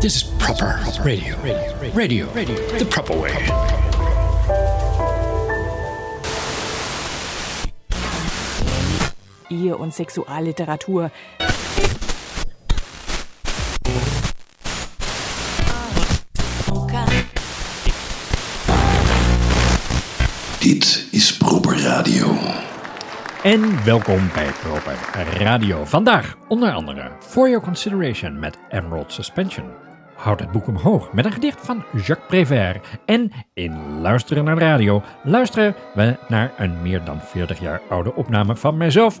[0.00, 1.36] This is proper radio.
[1.92, 2.26] Radio.
[2.32, 2.56] Radio.
[2.78, 3.36] The proper way.
[9.50, 11.10] Ehe und Sexualliteratur.
[20.60, 22.38] Dit is Proper Radio.
[23.42, 24.96] En welkom bij Proper
[25.38, 25.84] Radio.
[25.84, 29.89] Vandaag onder andere For Your Consideration met Emerald Suspension.
[30.20, 32.86] Houd het boek omhoog met een gedicht van Jacques Prévert.
[33.04, 38.14] En in Luisteren naar de Radio luisteren we naar een meer dan 40 jaar oude
[38.14, 39.20] opname van mijzelf.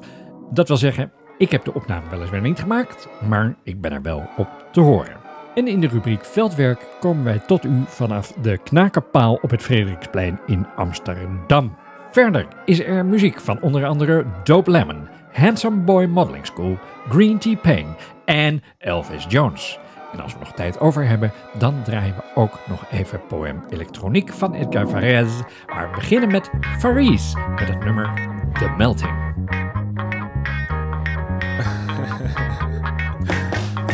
[0.50, 4.28] Dat wil zeggen, ik heb de opname weliswaar niet gemaakt, maar ik ben er wel
[4.36, 5.16] op te horen.
[5.54, 10.40] En in de rubriek Veldwerk komen wij tot u vanaf de knakenpaal op het Frederiksplein
[10.46, 11.76] in Amsterdam.
[12.10, 16.78] Verder is er muziek van onder andere Dope Lemon, Handsome Boy Modeling School,
[17.08, 17.86] Green Tea Pain
[18.24, 19.78] en Elvis Jones.
[20.12, 24.32] En als we nog tijd over hebben, dan draaien we ook nog even poëm Elektroniek
[24.32, 25.44] van Edgar Varese.
[25.66, 28.10] Maar we beginnen met Faris met het nummer
[28.52, 29.28] The Melting.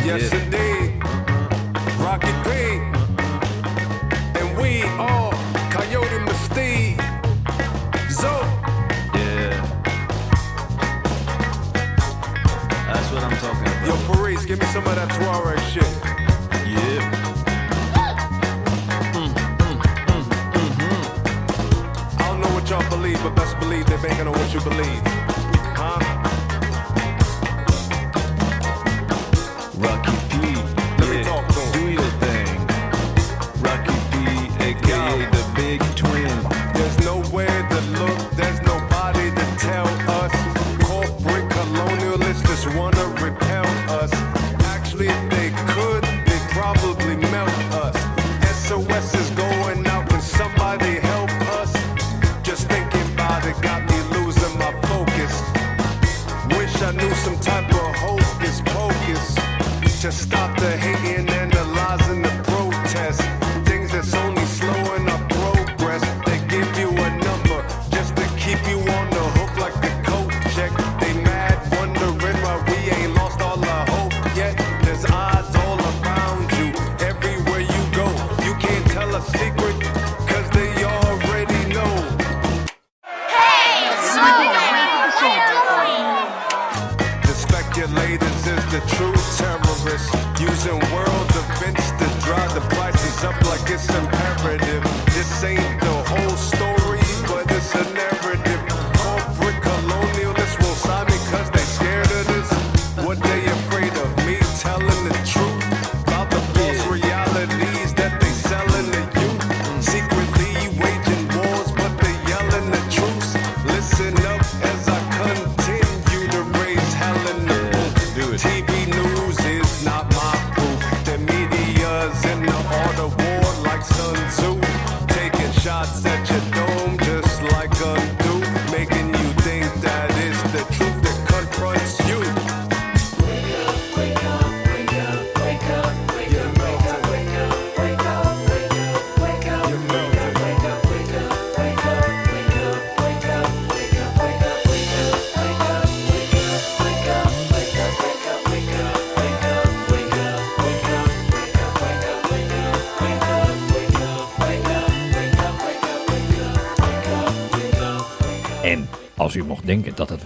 [0.03, 0.91] Yes, indeed.
[1.99, 2.47] Rocky P.
[4.39, 5.31] And we are
[5.69, 7.01] Coyote Mystique.
[8.09, 8.31] Zo.
[9.13, 9.61] Yeah.
[12.85, 13.87] That's what I'm talking about.
[13.87, 15.56] Yo, Faris, give me some of that Tuareg
[23.83, 25.36] they're banking on what you believe.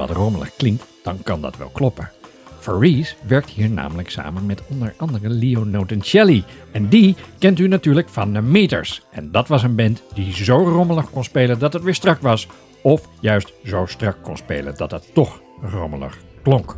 [0.07, 2.11] Wat rommelig klinkt, dan kan dat wel kloppen.
[2.59, 6.43] Faris werkt hier namelijk samen met onder andere Leo Notencelli.
[6.71, 9.01] En die kent u natuurlijk van de Meters.
[9.11, 12.47] En dat was een band die zo rommelig kon spelen dat het weer strak was.
[12.81, 16.75] Of juist zo strak kon spelen dat het toch rommelig klonk.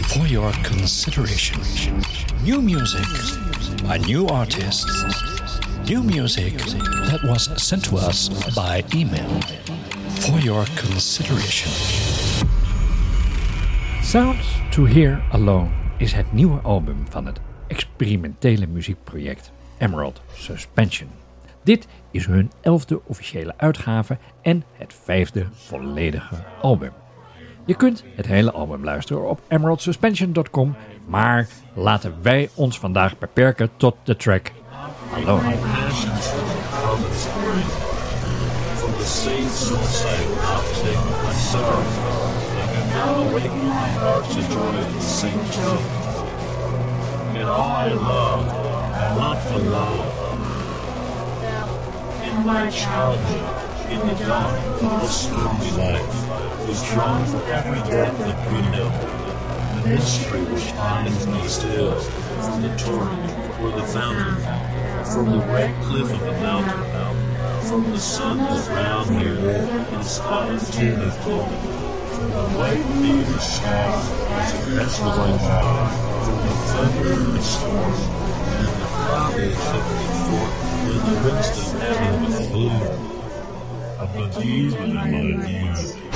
[0.00, 1.60] For your consideration.
[2.44, 3.06] New music
[3.86, 5.04] by new artists.
[5.84, 6.56] New music
[7.08, 9.79] that was sent to us by email.
[10.20, 11.70] For your consideration.
[14.02, 21.08] Sounds to Hear Alone is het nieuwe album van het experimentele muziekproject Emerald Suspension.
[21.62, 26.92] Dit is hun elfde officiële uitgave en het vijfde volledige album.
[27.64, 30.76] Je kunt het hele album luisteren op emeraldsuspension.com,
[31.06, 34.52] maar laten wij ons vandaag beperken tot de track
[35.14, 35.54] Alone.
[39.10, 41.88] Seeds of sail uptick and surf.
[42.90, 46.10] Now awaken my heart to joy and sing to
[47.40, 48.46] and all I love,
[48.94, 50.04] and not for love.
[52.22, 58.52] In my childhood, in the dawn of stormy life, was drawn for every depth that
[58.52, 58.90] we know.
[59.82, 63.30] The mystery which binds me still, from the torrent
[63.60, 64.36] or the fountain,
[65.12, 66.89] from the red cliff of the mountain,
[67.70, 71.46] from the sun that round me lit in spotted tin of gold,
[72.10, 75.86] from the white beaver shaft as it rests my bow,
[76.24, 77.94] from the thunder and the storm,
[78.58, 80.52] and the cloudage of the fort,
[80.90, 82.86] and the winston heaven with the blue,
[84.00, 86.09] of the deeds within my ear.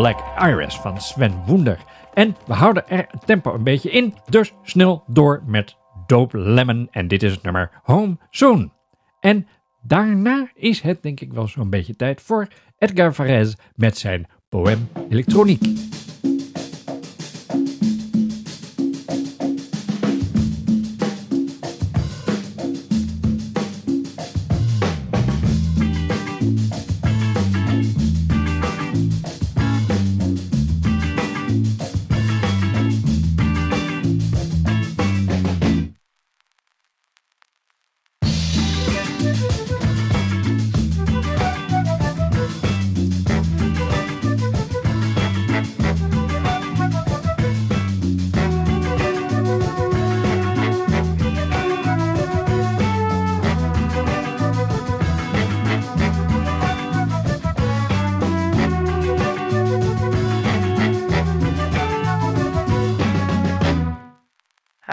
[0.00, 1.78] Black Iris van Sven Woender.
[2.14, 5.76] En we houden er het tempo een beetje in, dus snel door met
[6.06, 6.88] Dope Lemon.
[6.90, 8.72] En dit is het nummer Home Soon.
[9.20, 9.46] En
[9.82, 12.48] daarna is het denk ik wel zo'n beetje tijd voor
[12.78, 15.62] Edgar Varese met zijn Poème Elektroniek.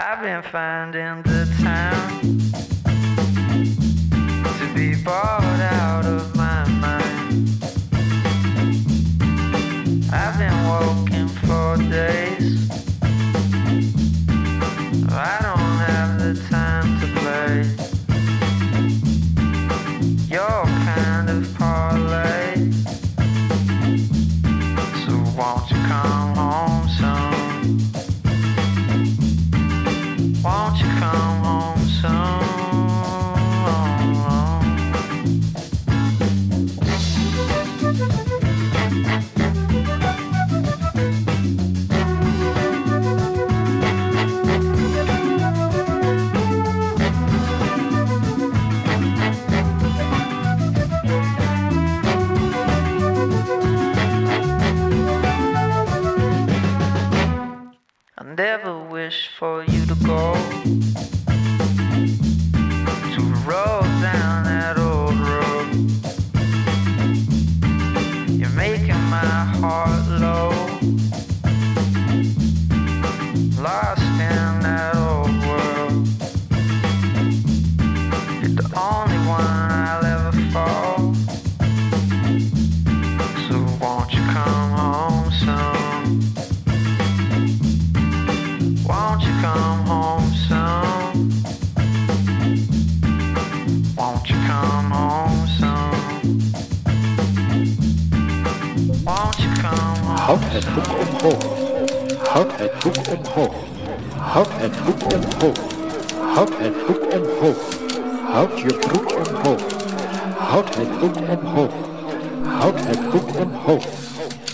[0.00, 2.38] I've been finding the time
[4.58, 6.37] to be bored out of
[58.38, 58.77] devil
[94.18, 95.92] Won't you come home soon?
[99.04, 101.44] Won't you come home Houd het boek omhoog.
[102.28, 103.54] Houd het boek omhoog.
[104.16, 105.58] Houd het boek omhoog.
[106.34, 107.58] Houd het boek omhoog.
[108.32, 109.62] Houd je broek omhoog.
[110.38, 111.74] Houd het boek omhoog.
[112.44, 113.86] Houd het boek omhoog.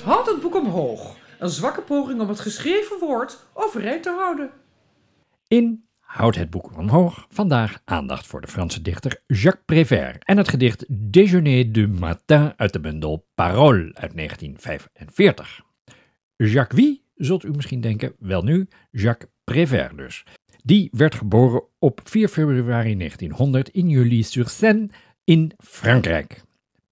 [0.04, 1.16] Houd het boek omhoog.
[1.38, 4.50] Een zwakke poging om het geschreven woord overeind te houden.
[5.48, 7.26] In Houd het boek omhoog.
[7.28, 12.72] Vandaag aandacht voor de Franse dichter Jacques Prévert en het gedicht Déjeuner du matin uit
[12.72, 15.60] de bundel Parole uit 1945.
[16.36, 18.14] Jacques wie, zult u misschien denken?
[18.18, 20.24] Wel nu, Jacques Prévert dus.
[20.62, 24.88] Die werd geboren op 4 februari 1900 in Julie-sur-Seine
[25.24, 26.42] in Frankrijk.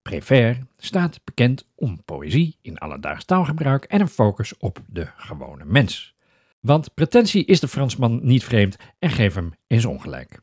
[0.03, 6.15] Prévert staat bekend om poëzie in alledaags taalgebruik en een focus op de gewone mens.
[6.63, 10.41] Want pretentie is de Fransman niet vreemd en geef hem eens ongelijk.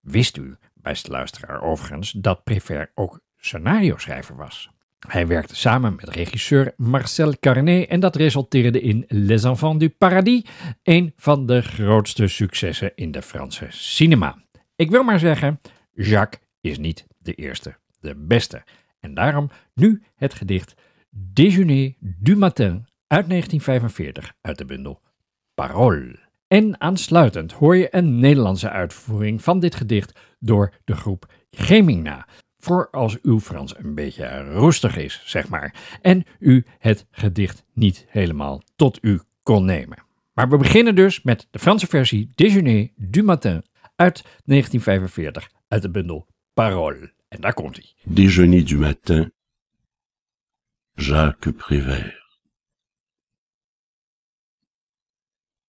[0.00, 4.70] Wist u, beste luisteraar overigens, dat Prévert ook scenario-schrijver was?
[5.08, 10.44] Hij werkte samen met regisseur Marcel Carnet en dat resulteerde in Les Enfants du Paradis,
[10.82, 14.42] een van de grootste successen in de Franse cinema.
[14.76, 15.60] Ik wil maar zeggen,
[15.92, 18.62] Jacques is niet de eerste, de beste.
[19.00, 20.74] En daarom nu het gedicht
[21.10, 25.00] Déjeuner du matin uit 1945 uit de bundel
[25.54, 26.18] Parole.
[26.48, 32.26] En aansluitend hoor je een Nederlandse uitvoering van dit gedicht door de groep Gemina.
[32.58, 38.06] Voor als uw Frans een beetje roestig is, zeg maar, en u het gedicht niet
[38.08, 39.98] helemaal tot u kon nemen.
[40.32, 43.64] Maar we beginnen dus met de Franse versie Déjeuner du matin
[43.96, 47.12] uit 1945 uit de bundel Parole.
[47.28, 47.86] En daar komt hij.
[48.02, 49.32] Déjeuner du matin,
[50.94, 52.21] Jacques Prévert.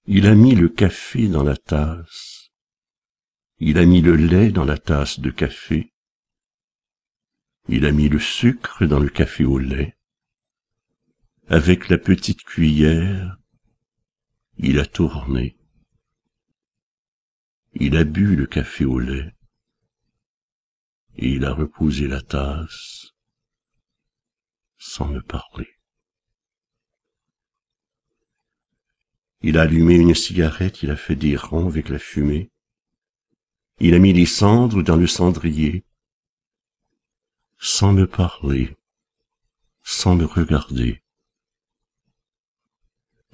[0.06, 2.52] Il a mis le café dans la tasse.
[3.60, 5.94] Il a mis le lait dans la tasse de café.
[7.70, 9.98] Il a mis le sucre dans le café au lait.
[11.48, 13.38] Avec la petite cuillère,
[14.58, 15.58] il a tourné.
[17.76, 19.34] Il a bu le café au lait.
[21.16, 23.14] Et il a reposé la tasse
[24.78, 25.70] sans me parler.
[29.46, 32.50] Il a allumé une cigarette, il a fait des ronds avec la fumée.
[33.80, 35.84] Il a mis les cendres dans le cendrier,
[37.58, 38.78] sans me parler,
[39.84, 41.04] sans me regarder.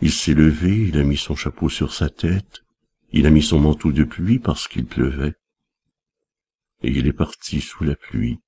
[0.01, 2.63] Il s'est levé, il a mis son chapeau sur sa tête,
[3.11, 5.35] il a mis son manteau de pluie parce qu'il pleuvait,
[6.81, 8.39] et il est parti sous la pluie,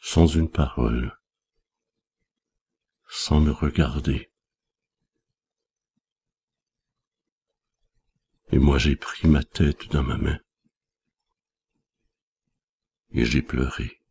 [0.00, 1.16] sans une parole,
[3.08, 4.31] sans me regarder.
[8.52, 10.38] Et moi j'ai pris ma tête dans ma main.
[13.12, 14.01] Et j'ai pleuré.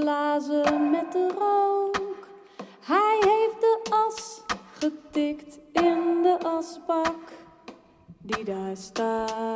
[0.00, 2.28] blazen met de rook.
[2.80, 4.42] Hij heeft de as
[4.78, 7.32] getikt in de asbak
[8.18, 9.49] die daar staat.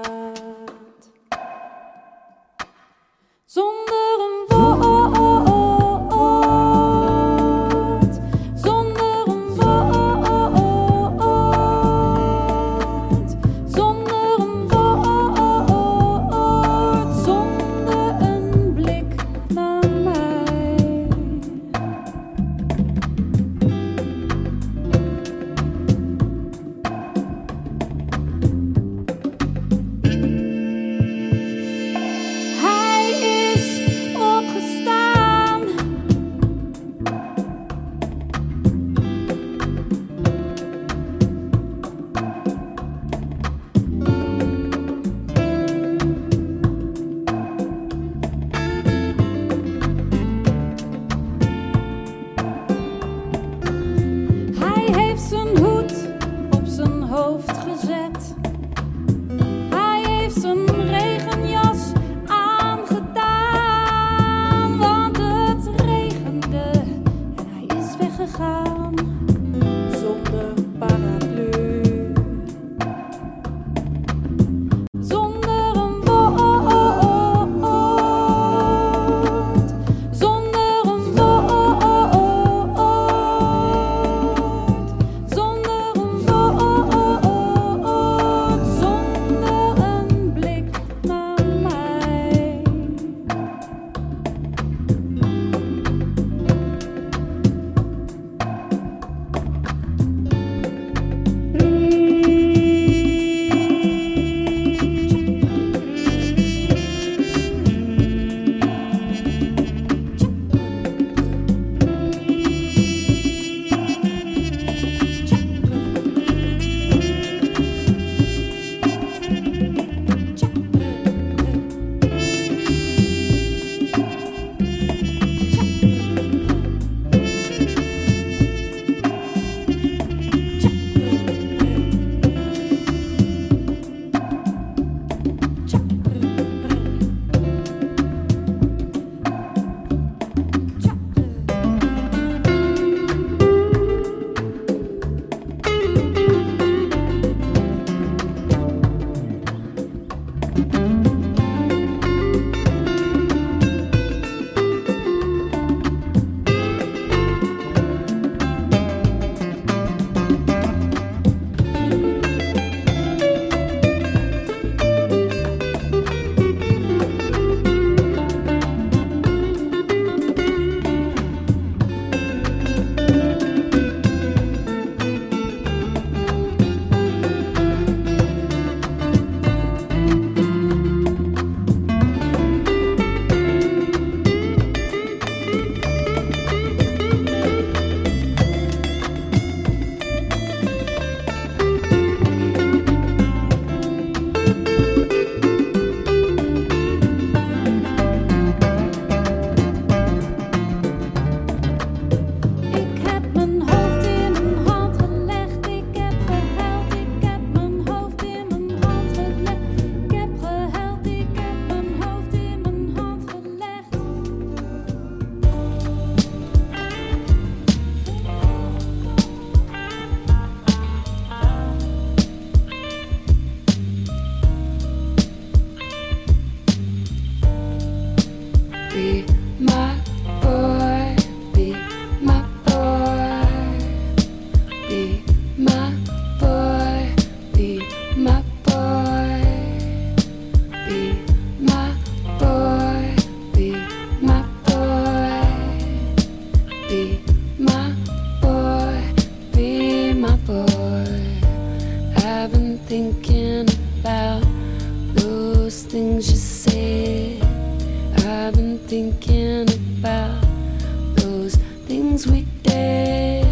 [261.86, 263.44] things we did.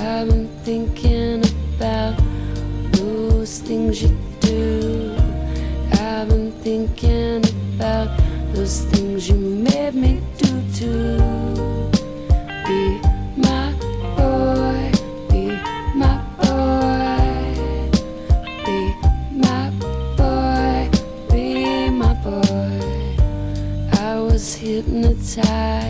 [0.00, 1.44] I've been thinking
[1.76, 2.18] about
[2.92, 5.14] those things you do.
[5.92, 7.44] I've been thinking
[7.74, 8.08] about
[8.54, 11.18] those things you made me do too.
[12.66, 13.00] Be
[13.36, 13.72] my
[14.16, 14.92] boy,
[15.28, 15.44] be
[15.94, 17.90] my boy,
[18.64, 18.94] be
[19.36, 19.70] my
[20.16, 20.90] boy,
[21.30, 23.16] be my boy.
[24.00, 25.89] I was hypnotized.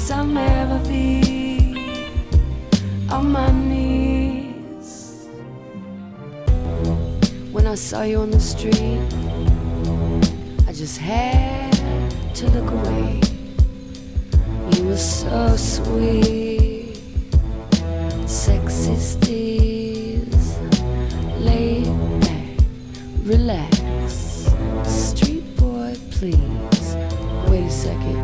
[0.00, 2.10] place I'll never be
[3.10, 5.28] on my knees.
[7.52, 9.00] When I saw you on the street,
[10.68, 11.72] I just had
[12.34, 13.20] to look away.
[14.72, 16.96] You were so sweet,
[18.26, 20.36] sexy steez,
[21.40, 21.86] laid
[22.20, 22.64] back,
[23.24, 24.48] relax,
[24.84, 26.96] street boy, please.
[27.48, 28.19] Wait a second.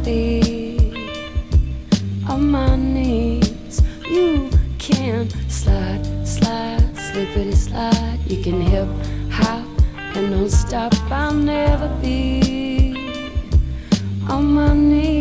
[0.00, 0.94] body
[2.28, 3.82] on my knees.
[4.08, 8.18] You can slide, slide, slippity slide.
[8.26, 8.88] You can hip
[9.30, 9.66] hop
[10.16, 10.94] and don't stop.
[11.10, 12.96] I'll never be
[14.28, 15.19] on my knees.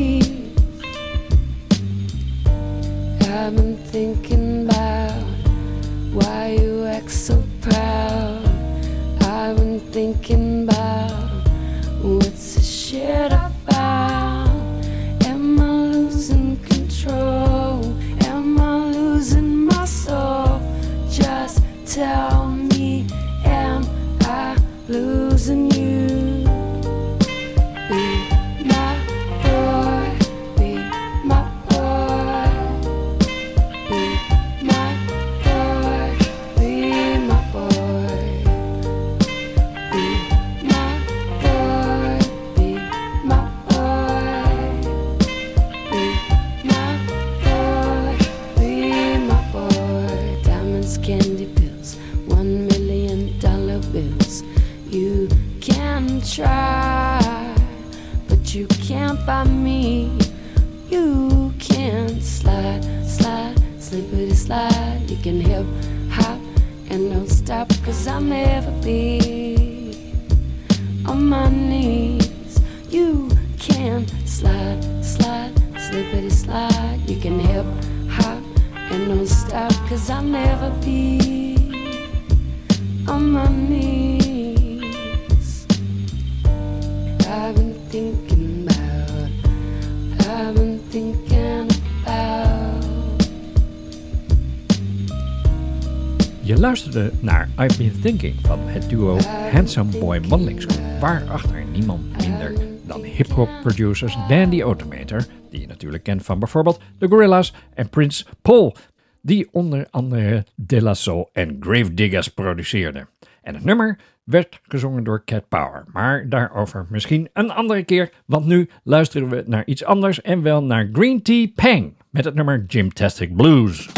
[98.02, 99.18] Thinking van het duo
[99.52, 102.54] Handsome Boy Modeling School, waarachter niemand minder
[102.88, 108.26] dan hip-hop producers Dandy Automator, die je natuurlijk kent van bijvoorbeeld The Gorillas en Prince
[108.42, 108.76] Paul,
[109.22, 113.08] die onder andere De La Soul en Gravediggers produceerde.
[113.42, 118.46] En het nummer werd gezongen door Cat Power, maar daarover misschien een andere keer, want
[118.46, 122.64] nu luisteren we naar iets anders en wel naar Green Tea Pang met het nummer
[122.68, 123.90] Gymtastic Blues.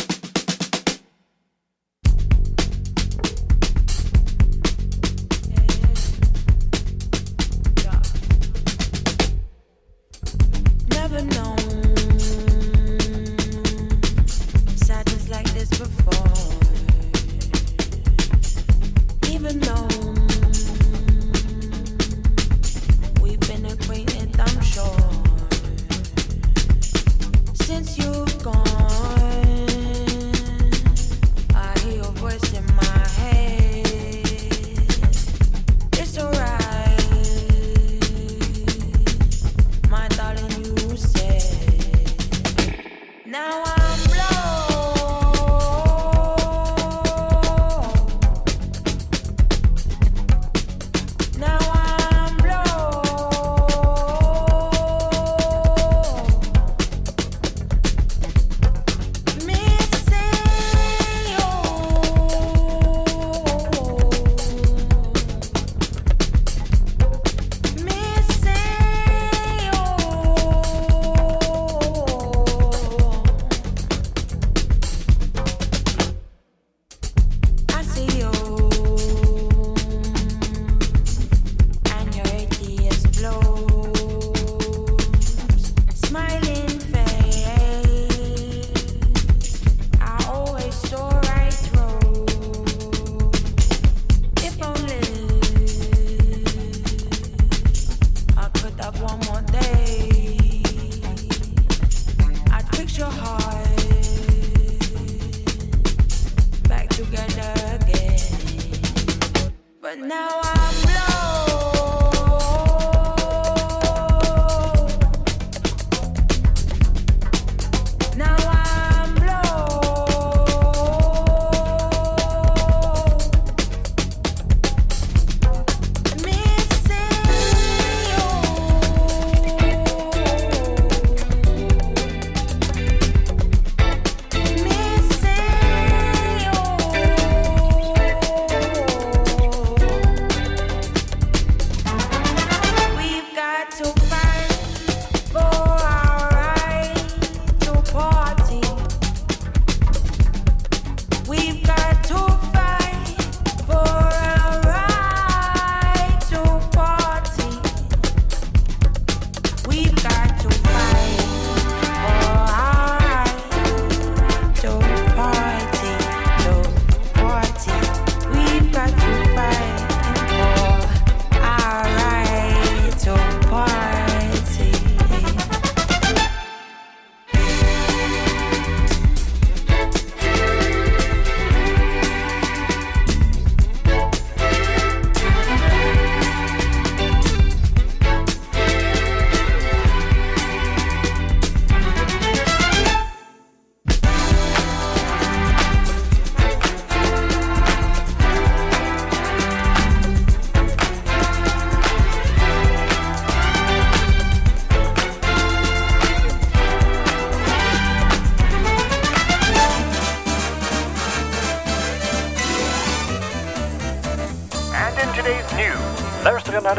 [110.12, 110.40] Now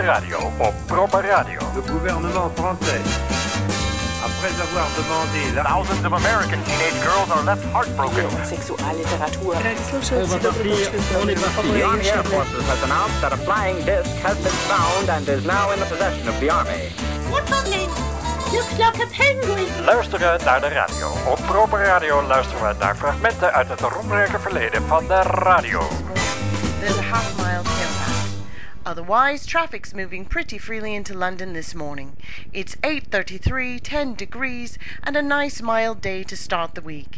[0.03, 1.59] de radio op Proper Radio.
[1.75, 3.03] Le gouvernement français,
[4.29, 5.62] après avoir demandé la...
[5.62, 8.29] Thousands of American teenage girls are left heartbroken.
[8.45, 9.55] Sexualliteratur.
[11.77, 15.45] The Army Air Forces has announced that a flying disc has been found and is
[15.45, 16.83] now in the possession of the Army.
[18.53, 19.85] Looks like a penguin.
[19.85, 21.09] Luisteren naar de radio.
[21.29, 25.81] Op Proper Radio luisteren we naar fragmenten uit het roemrijke verleden van de radio.
[26.81, 27.72] There's a half mile.
[28.85, 32.16] Otherwise, traffic's moving pretty freely into London this morning.
[32.53, 37.16] It's 8.33, 10 degrees, and a nice mild day to start the week.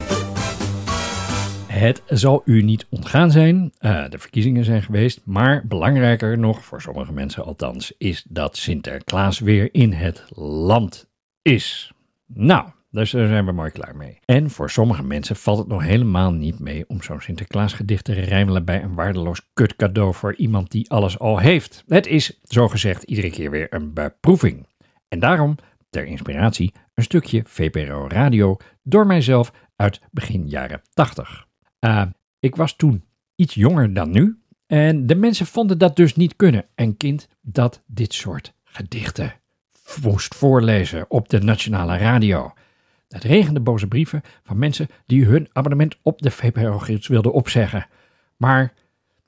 [1.66, 6.82] Het zal u niet ontgaan zijn, eh, de verkiezingen zijn geweest, maar belangrijker nog, voor
[6.82, 11.08] sommige mensen althans, is dat Sinterklaas weer in het land
[11.42, 11.92] is.
[12.26, 14.18] Nou, dus daar zijn we mooi klaar mee.
[14.24, 18.64] En voor sommige mensen valt het nog helemaal niet mee om zo'n Sinterklaasgedicht te rijmelen
[18.64, 21.84] bij een waardeloos kutcadeau voor iemand die alles al heeft.
[21.86, 24.66] Het is, zogezegd, iedere keer weer een beproeving.
[25.08, 25.56] En daarom,
[25.90, 31.46] ter inspiratie, een stukje VPRO Radio door mijzelf uit begin jaren 80.
[31.80, 32.02] Uh,
[32.40, 33.04] ik was toen
[33.34, 36.66] iets jonger dan nu en de mensen vonden dat dus niet kunnen.
[36.74, 39.32] Een kind dat dit soort gedichten
[40.02, 42.52] moest voorlezen op de nationale radio.
[43.14, 47.86] Het regende boze brieven van mensen die hun abonnement op de VPRO-gids wilden opzeggen.
[48.36, 48.72] Maar,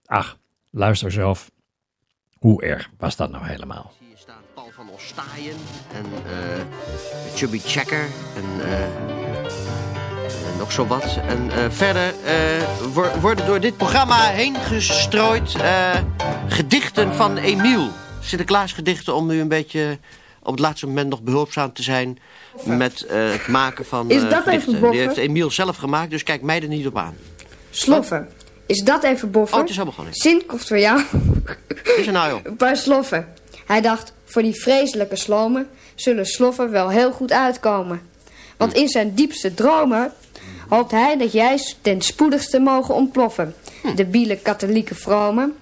[0.05, 0.39] ach,
[0.71, 1.51] luister zelf.
[2.39, 3.93] Hoe erg was dat nou helemaal?
[4.55, 5.57] Paul van Ostaaien
[5.95, 8.05] en eh, Chubby Checker
[8.37, 11.17] en eh, eh, nog zo wat.
[11.29, 12.15] En eh, verder
[12.93, 15.57] wor- worden door dit programma heen gestrooid
[16.49, 17.89] gedichten van Emiel.
[18.21, 19.99] Sinterklaasgedichten om u een beetje
[20.47, 22.19] op het laatste moment nog behulpzaam te zijn
[22.65, 24.91] met eh, het maken van Is eh, dat even boffen?
[24.91, 27.17] Die heeft Emiel zelf gemaakt, dus kijk mij er niet op aan.
[27.71, 28.29] Sloffen.
[28.67, 29.55] Is dat even boffen?
[29.55, 30.21] Oh, het is gewoon niet.
[30.21, 31.03] Sint kocht voor jou
[31.97, 32.41] Is er nou joh?
[32.43, 33.29] een paar sloffen.
[33.67, 38.03] Hij dacht, voor die vreselijke slomen zullen sloffen wel heel goed uitkomen.
[38.57, 40.13] Want in zijn diepste dromen
[40.69, 43.55] hoopt hij dat jij ten spoedigste mogen ontploffen.
[43.95, 45.57] De biele katholieke vromen.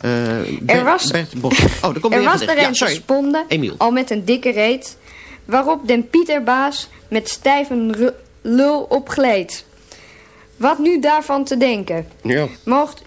[0.00, 1.58] Eh, Er was, Bert Bos.
[1.58, 3.74] Oh, daar komt er was er Ja, een gesponden, Emiel.
[3.78, 4.96] al met een dikke reet,
[5.44, 9.64] waarop den Pieterbaas met stijve lul opgleed.
[10.56, 12.06] Wat nu daarvan te denken?
[12.22, 12.46] Ja.
[12.64, 13.02] Moogt,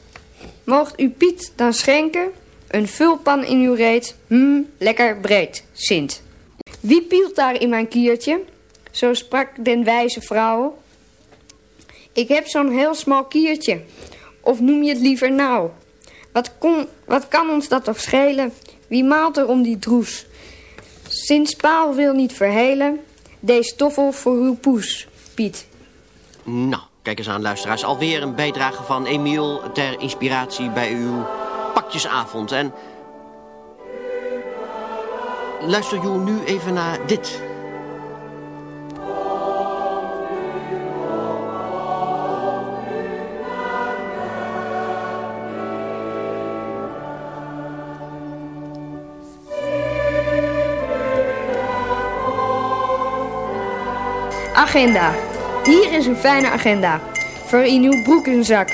[0.63, 2.27] moogt u Piet dan schenken?
[2.67, 6.21] Een vulpan in uw reet, hmm, lekker breed, Sint.
[6.79, 8.39] Wie pielt daar in mijn kiertje?
[8.91, 10.77] Zo sprak den wijze vrouw.
[12.13, 13.81] Ik heb zo'n heel smal kiertje,
[14.41, 15.69] of noem je het liever nou?
[16.33, 18.53] Wat, kon, wat kan ons dat toch schelen?
[18.87, 20.25] Wie maalt er om die droes?
[21.07, 22.99] Sinds Paal wil niet verhelen,
[23.39, 25.67] deze toffel voor uw poes, Piet.
[26.43, 27.83] Nou, kijk eens aan, luisteraars.
[27.83, 31.25] Alweer een bijdrage van Emiel ter inspiratie bij uw
[31.73, 32.51] pakjesavond.
[32.51, 32.73] En
[35.61, 37.41] luister jullie nu even naar dit.
[54.63, 55.11] Agenda.
[55.63, 56.99] Hier is een fijne agenda.
[57.45, 58.69] Voor in uw broekenzak.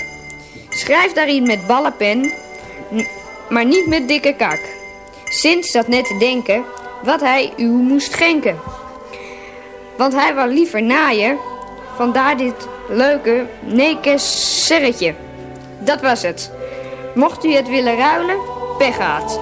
[0.70, 2.34] Schrijf daarin met ballenpen,
[3.50, 4.60] maar niet met dikke kak.
[5.26, 6.64] Sint zat net te denken
[7.04, 8.60] wat hij u moest schenken.
[9.98, 11.38] Want hij wou liever naaien,
[11.96, 15.14] vandaar dit leuke nekes serretje.
[15.80, 16.52] Dat was het.
[17.16, 18.38] Mocht u het willen ruilen,
[18.78, 19.40] pech gehad.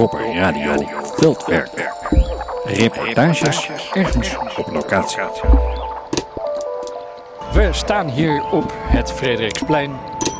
[0.00, 1.92] Proper Radio Veldwerk.
[2.64, 5.18] Reportages ergens op locatie.
[7.52, 9.90] We staan hier op het Frederiksplein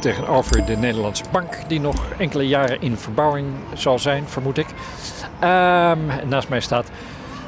[0.01, 4.67] tegenover de Nederlandse Bank, die nog enkele jaren in verbouwing zal zijn, vermoed ik.
[5.41, 6.91] Ehm, naast mij staat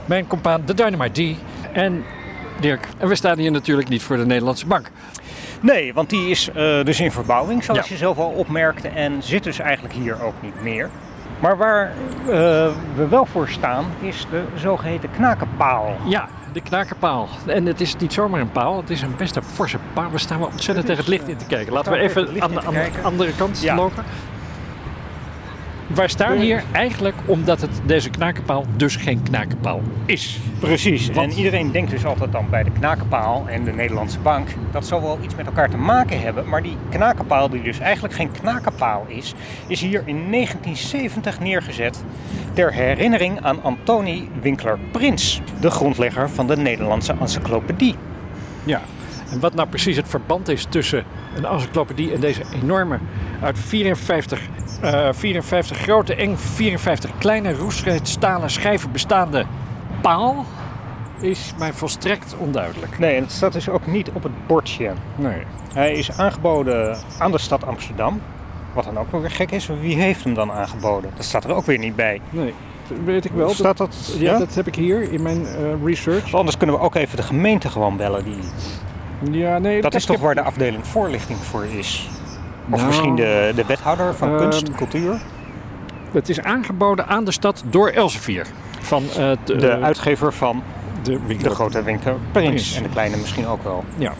[0.04, 1.36] mijn compaan, de Dynamite D.
[1.72, 2.04] En
[2.60, 4.90] Dirk, en we staan hier natuurlijk niet voor de Nederlandse Bank.
[5.60, 7.86] Nee, want die is eh, dus in verbouwing, zoals Ja.
[7.88, 10.90] je zelf al opmerkte, en zit dus eigenlijk hier ook niet meer.
[11.42, 11.90] Maar waar
[12.26, 15.96] eh, we wel voor staan, is de zogeheten knakenpaal.
[16.04, 17.28] Ja, de knakenpaal.
[17.46, 20.10] En het is niet zomaar een paal, het is een best een forse paal.
[20.10, 21.72] We staan wel ontzettend tegen het licht in te kijken.
[21.72, 23.74] Laten we even aan de, aan andere kant Ja.
[23.74, 24.04] lopen.
[25.94, 30.38] Wij staan hier eigenlijk omdat het, deze knakenpaal dus geen knakenpaal is.
[30.58, 34.48] Precies, Want- en iedereen denkt dus altijd dan bij de knakenpaal en de Nederlandse bank.
[34.70, 36.48] Dat zal wel iets met elkaar te maken hebben.
[36.48, 39.34] Maar die knakenpaal, die dus eigenlijk geen knakenpaal is,
[39.66, 42.04] is hier in 1970 neergezet
[42.52, 47.94] ter herinnering aan Antoni Winkler Prins, de grondlegger van de Nederlandse encyclopedie.
[48.64, 48.80] Ja,
[49.32, 51.04] en wat nou precies het verband is tussen
[51.36, 52.98] een encyclopedie en deze enorme,
[53.42, 54.40] uit 54,
[54.80, 59.44] eh, 54 grote en 54 kleine roestreed stalen schijven bestaande
[60.00, 60.46] paal,
[61.20, 62.98] is mij volstrekt onduidelijk.
[62.98, 64.92] Nee, en het staat dus ook niet op het bordje.
[65.16, 65.42] Nee.
[65.74, 68.20] Hij is aangeboden aan de stad Amsterdam.
[68.72, 69.66] Wat dan ook wel weer gek is.
[69.80, 71.10] Wie heeft hem dan aangeboden?
[71.16, 72.20] Dat staat er ook weer niet bij.
[72.30, 72.54] Nee,
[73.04, 73.48] weet ik wel.
[73.48, 74.14] Staat dat?
[74.18, 76.34] Ja, dat heb ik hier in mijn eh, research.
[76.34, 78.24] Anders kunnen we ook even de gemeente gewoon bellen.
[78.24, 78.38] Die...
[79.30, 82.08] Ja, nee, Dat is toch heb- waar de afdeling voorlichting voor is?
[82.70, 85.20] Of Nou, misschien de, de wethouder van ehm, kunst en cultuur?
[86.12, 88.46] Het is aangeboden aan de stad door Elsevier.
[88.80, 90.62] Van eh, de, De uitgever van
[91.02, 92.48] de, de grote winkel Prins.
[92.48, 92.76] Prins.
[92.76, 93.84] En de kleine misschien ook wel.
[93.96, 94.12] Ja.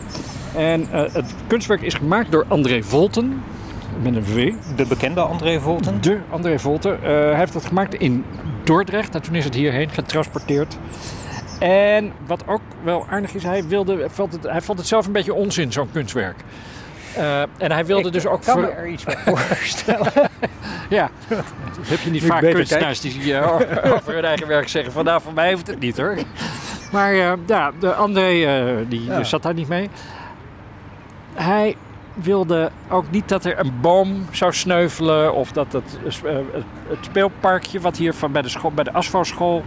[0.55, 3.43] En eh, het kunstwerk is gemaakt door André Volten.
[4.01, 4.53] Met een V.
[4.75, 6.01] De bekende André Volten.
[6.01, 7.03] De André Volten.
[7.03, 8.25] Eh, hij heeft het gemaakt in
[8.63, 9.15] Dordrecht.
[9.15, 10.77] En toen is het hierheen getransporteerd.
[11.59, 15.11] En wat ook wel aardig is, hij, wilde, vond, het, hij vond het zelf een
[15.11, 16.35] beetje onzin, zo'n kunstwerk.
[17.15, 18.41] Eh, en hij wilde Ik dus ook...
[18.43, 20.11] kan voor- me er iets bij voorstellen.
[20.89, 21.43] ja, dat
[21.87, 25.21] heb je niet Nu vaak kunstenaars die eh, over hun eigen werk zeggen van nou,
[25.21, 26.17] voor mij hoeft het niet hoor.
[26.91, 29.23] Maar eh, ja, de André eh, die Ja.
[29.23, 29.89] zat daar niet mee.
[31.33, 31.75] Hij
[32.13, 37.97] wilde ook niet dat er een boom zou sneuvelen of dat het, het, speelparkje wat
[37.97, 39.63] hier van bij de, school, bij de ASFO-school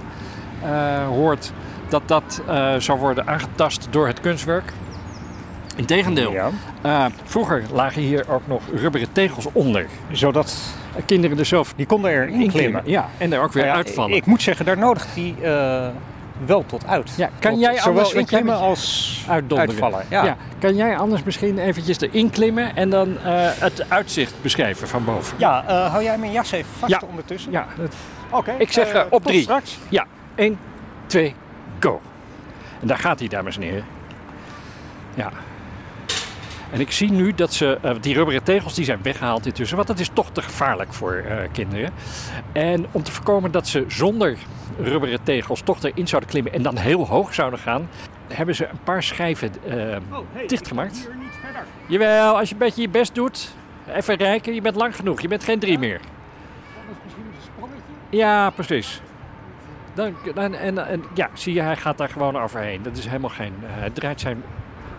[0.62, 1.52] eh, hoort,
[1.88, 4.72] dat dat eh, zou worden aangetast door het kunstwerk.
[5.76, 6.50] Integendeel, Ja.
[6.82, 9.86] eh, vroeger lagen hier ook nog rubberen tegels onder.
[10.12, 10.56] Zodat
[11.06, 12.82] kinderen er zelf die konden erin klimmen.
[12.84, 14.16] Ja, en er ook weer Nou ja, uitvallen.
[14.16, 15.88] Ik moet zeggen, daar nodigt hij eh,
[16.46, 17.12] wel tot uit.
[17.16, 19.70] Ja, kan Tot jij anders inklimmen als uitdonderen.
[19.72, 20.06] uitvallen?
[20.10, 20.36] Ja.
[20.58, 25.36] Kan jij anders misschien eventjes erin klimmen en dan het uitzicht beschrijven van boven?
[25.38, 27.52] Ja, hou jij mijn jas even vast ondertussen?
[27.52, 27.66] Ja,
[28.30, 28.54] Oké.
[28.58, 29.42] ik zeg op drie.
[29.42, 29.78] straks.
[29.88, 30.58] Ja, 1,
[31.06, 31.34] 2,
[31.78, 32.00] go.
[32.80, 33.84] En daar gaat hij, dames en heren.
[35.14, 35.32] Ja.
[36.70, 39.88] En ik zie nu dat ze, eh, die rubberen tegels die zijn weggehaald intussen, want
[39.88, 41.90] dat is toch te gevaarlijk voor eh, kinderen.
[42.52, 44.36] En om te voorkomen dat ze zonder
[44.78, 47.88] rubberen tegels toch erin zouden klimmen en dan heel hoog zouden gaan,
[48.28, 49.96] hebben ze een paar schijven eh,
[50.46, 51.08] dichtgemaakt.
[51.86, 53.54] Jawel, als je een beetje je best doet,
[53.86, 56.00] even rijken, je bent lang genoeg, je bent geen drie meer.
[58.10, 59.00] Ja, precies.
[59.96, 62.82] Dan, en, en ja, zie je, hij gaat daar gewoon overheen.
[62.82, 63.52] Dat is helemaal geen.
[63.62, 64.42] eh, hij draait zijn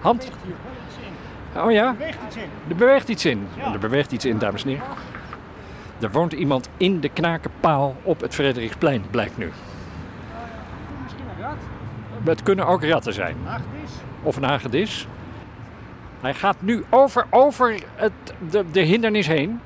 [0.02, 0.32] hand.
[1.56, 1.92] Oh ja?
[1.98, 2.50] Beweegt iets in.
[2.70, 3.48] Er beweegt iets in.
[3.74, 4.86] Er beweegt iets in, dames en heren.
[6.00, 9.52] Er woont iemand in de knakenpaal op het Frederiksplein, blijkt nu.
[11.04, 11.58] Misschien een rat?
[12.24, 13.36] Het kunnen ook ratten zijn.
[13.46, 13.92] Hagedis?
[14.24, 15.08] Of een hagedis.
[16.22, 18.12] Hij gaat nu over, over het,
[18.50, 19.60] de, de hindernis heen.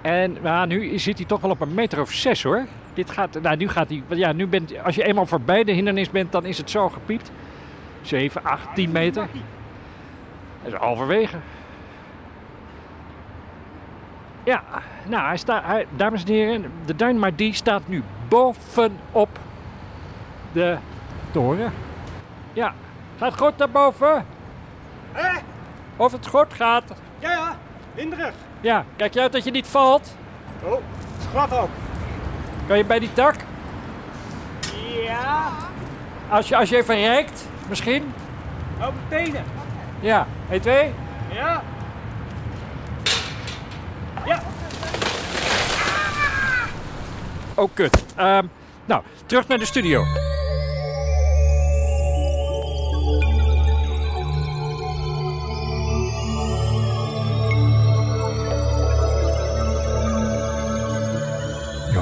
[0.00, 2.66] En nou, nu zit hij toch wel op een meter of zes hoor.
[2.98, 6.10] Dit gaat, nou, nu gaat hij, ja, nu bent, als je eenmaal voorbij de hindernis
[6.10, 7.30] bent, dan is het zo gepiept.
[8.02, 9.26] 7, 8, 10 meter.
[10.62, 11.36] Dat is halverwege.
[14.44, 14.62] Ja,
[15.06, 19.38] nou, hij staat, hij, dames en heren, de Dynamite D staat nu bovenop
[20.52, 20.76] de
[21.30, 21.72] toren.
[22.52, 22.74] Ja,
[23.18, 24.26] gaat goed daarboven.
[25.96, 26.84] Of het goed gaat.
[27.18, 27.56] Ja, ja,
[27.94, 28.34] winderig.
[28.60, 30.16] Ja, kijk je uit dat je niet valt.
[30.62, 31.70] Oh, het glad ook.
[32.68, 33.34] Kan je bij die tak?
[35.04, 35.52] Ja.
[36.28, 38.12] Als je, als je even reikt, misschien?
[38.80, 39.44] Op de tenen.
[40.00, 40.94] Ja, 1, 2.
[41.32, 41.62] Ja.
[44.26, 44.42] Ja.
[47.54, 48.04] Oh, kut.
[48.16, 48.44] Ehm,
[48.84, 50.04] nou, terug naar de studio.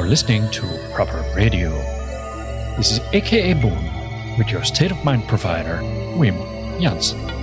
[0.07, 1.70] You're listening to Proper Radio.
[2.76, 5.78] This is AKA Boom with your state of mind provider,
[6.14, 7.36] Wim Jansen.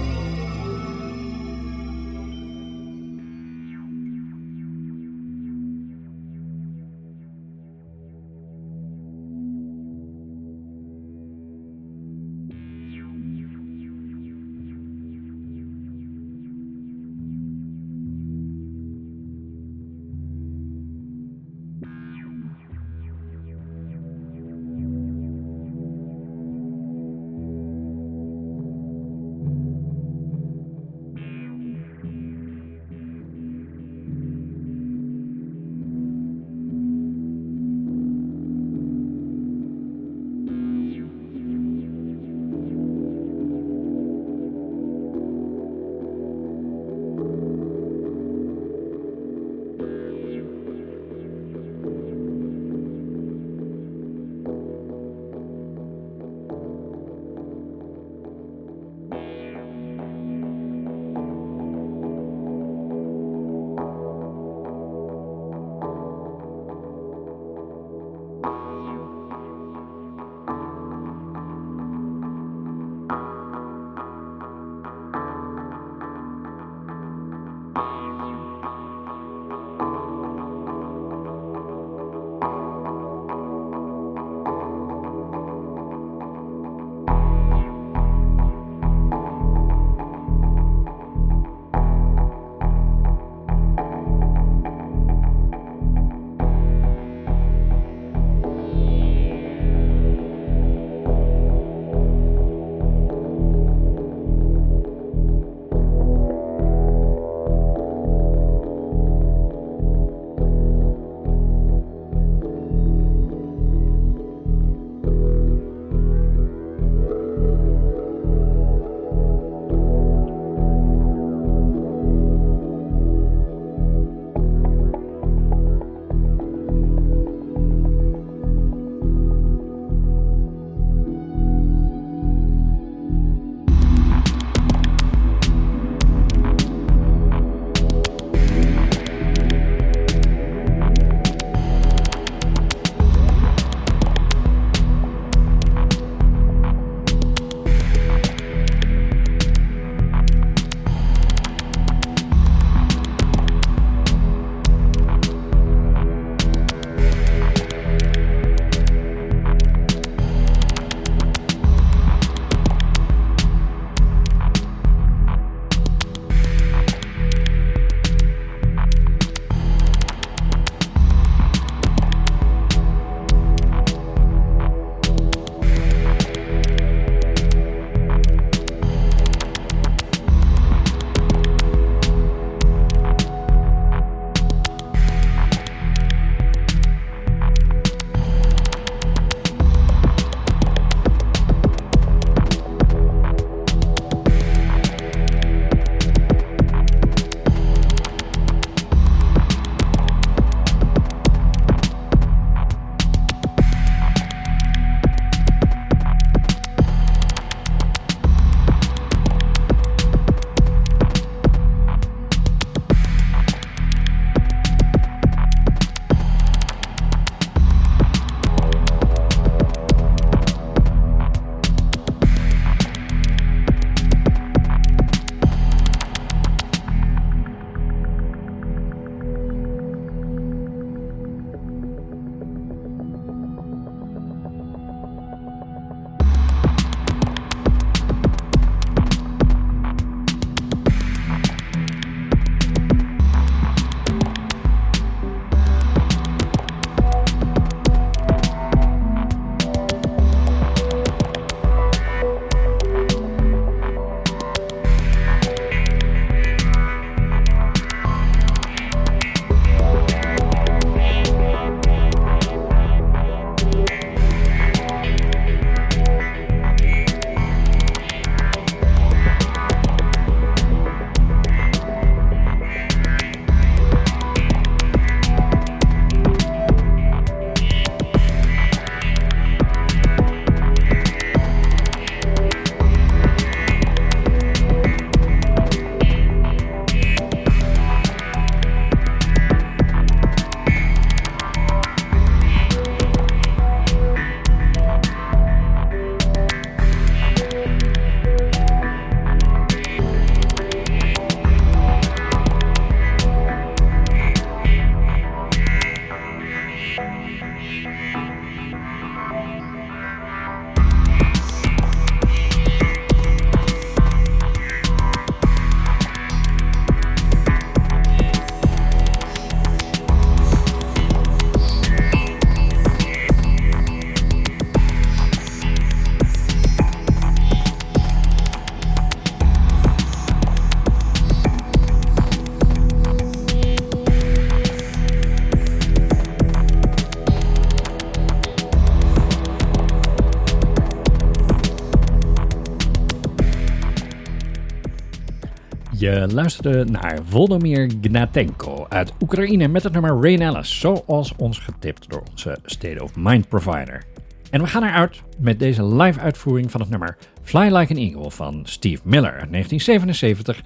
[346.14, 352.10] Luisteren luisterde naar Volodymyr Gnatenko uit Oekraïne met het nummer Rain Alice, zoals ons getipt
[352.10, 354.04] door onze State of Mind provider.
[354.50, 358.32] En we gaan eruit met deze live uitvoering van het nummer Fly Like an Eagle
[358.32, 360.62] van Steve Miller uit 1977.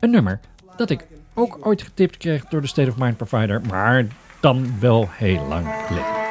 [0.00, 0.40] Een nummer
[0.76, 4.06] dat ik ook ooit getipt kreeg door de State of Mind provider, maar
[4.40, 6.27] dan wel heel lang geleden.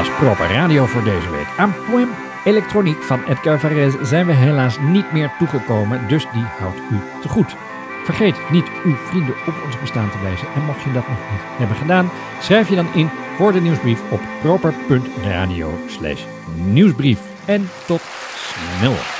[0.00, 1.46] Was Proper Radio voor deze week.
[1.56, 2.08] Aan Poem
[2.44, 7.28] Elektroniek van Edgar Varese zijn we helaas niet meer toegekomen, dus die houdt u te
[7.28, 7.56] goed.
[8.04, 11.40] Vergeet niet uw vrienden op ons bestaan te wijzen en mocht je dat nog niet
[11.58, 16.24] hebben gedaan, schrijf je dan in voor de nieuwsbrief op proper.radio slash
[16.54, 17.20] nieuwsbrief.
[17.44, 18.02] En tot
[18.34, 19.19] snel.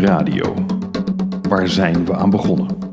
[0.00, 0.54] Radio.
[1.48, 2.91] Waar zijn we aan begonnen?